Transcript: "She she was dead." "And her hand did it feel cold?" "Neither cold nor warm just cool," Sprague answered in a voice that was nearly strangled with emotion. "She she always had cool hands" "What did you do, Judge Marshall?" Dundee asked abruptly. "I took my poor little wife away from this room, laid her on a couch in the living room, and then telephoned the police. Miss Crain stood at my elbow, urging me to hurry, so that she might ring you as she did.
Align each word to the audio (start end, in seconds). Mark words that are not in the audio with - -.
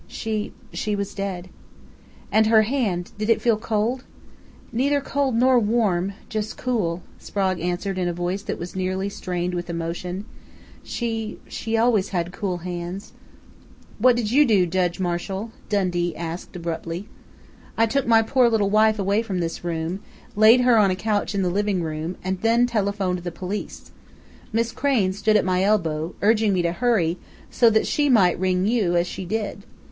"She 0.07 0.51
she 0.73 0.95
was 0.95 1.13
dead." 1.13 1.47
"And 2.31 2.47
her 2.47 2.63
hand 2.63 3.11
did 3.19 3.29
it 3.29 3.39
feel 3.39 3.55
cold?" 3.55 4.03
"Neither 4.71 4.99
cold 4.99 5.35
nor 5.35 5.59
warm 5.59 6.13
just 6.27 6.57
cool," 6.57 7.03
Sprague 7.19 7.59
answered 7.59 7.99
in 7.99 8.07
a 8.07 8.11
voice 8.13 8.41
that 8.41 8.57
was 8.57 8.75
nearly 8.75 9.09
strangled 9.09 9.53
with 9.53 9.69
emotion. 9.69 10.25
"She 10.81 11.37
she 11.47 11.77
always 11.77 12.09
had 12.09 12.31
cool 12.31 12.57
hands" 12.65 13.13
"What 13.99 14.15
did 14.15 14.31
you 14.31 14.43
do, 14.43 14.65
Judge 14.65 14.99
Marshall?" 14.99 15.51
Dundee 15.69 16.15
asked 16.15 16.55
abruptly. 16.55 17.07
"I 17.77 17.85
took 17.85 18.07
my 18.07 18.23
poor 18.23 18.49
little 18.49 18.71
wife 18.71 18.97
away 18.97 19.21
from 19.21 19.39
this 19.39 19.63
room, 19.63 19.99
laid 20.35 20.61
her 20.61 20.77
on 20.79 20.89
a 20.89 20.95
couch 20.95 21.35
in 21.35 21.43
the 21.43 21.49
living 21.51 21.83
room, 21.83 22.15
and 22.23 22.41
then 22.41 22.65
telephoned 22.65 23.19
the 23.19 23.31
police. 23.31 23.91
Miss 24.51 24.71
Crain 24.71 25.13
stood 25.13 25.37
at 25.37 25.45
my 25.45 25.61
elbow, 25.61 26.15
urging 26.23 26.53
me 26.53 26.63
to 26.63 26.71
hurry, 26.71 27.19
so 27.51 27.69
that 27.69 27.85
she 27.85 28.09
might 28.09 28.39
ring 28.39 28.65
you 28.65 28.95
as 28.95 29.05
she 29.05 29.25
did. 29.25 29.63